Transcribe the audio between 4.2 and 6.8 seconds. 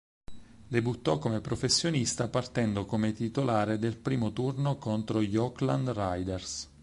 turno contro gli Oakland Raiders.